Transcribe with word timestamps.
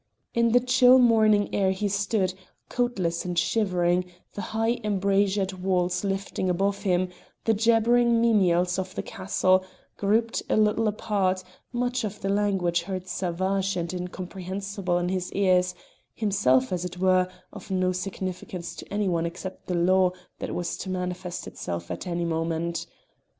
In 0.33 0.51
the 0.51 0.59
chill 0.59 0.97
morning 0.97 1.53
air 1.53 1.69
he 1.69 1.87
stood, 1.87 2.33
coatless 2.69 3.23
and 3.23 3.37
shivering, 3.37 4.05
the 4.33 4.41
high 4.41 4.79
embrasured 4.83 5.53
walls 5.53 6.03
lifting 6.03 6.49
above 6.49 6.81
him, 6.81 7.09
the 7.45 7.53
jabbering 7.53 8.19
menials 8.19 8.79
of 8.79 8.95
the 8.95 9.03
castle 9.03 9.63
grouped 9.97 10.41
a 10.49 10.57
little 10.57 10.87
apart, 10.87 11.43
much 11.71 12.03
of 12.03 12.19
the 12.21 12.29
language 12.29 12.81
heard 12.81 13.05
savage 13.05 13.77
and 13.77 13.93
incomprehensible 13.93 14.97
in 14.97 15.09
his 15.09 15.31
ears, 15.33 15.75
himself, 16.15 16.71
as 16.73 16.83
it 16.83 16.97
were, 16.97 17.27
of 17.53 17.69
no 17.69 17.91
significance 17.91 18.75
to 18.77 18.91
any 18.91 19.07
one 19.07 19.27
except 19.27 19.67
the 19.67 19.75
law 19.75 20.09
that 20.39 20.55
was 20.55 20.77
to 20.77 20.89
manifest 20.89 21.45
itself 21.45 21.91
at 21.91 22.07
any 22.07 22.25
moment. 22.25 22.87